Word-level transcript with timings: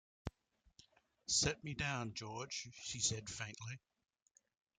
“Set 1.27 1.63
me 1.63 1.75
down, 1.75 2.15
George,” 2.15 2.69
she 2.81 2.99
said 2.99 3.29
faintly. 3.29 3.79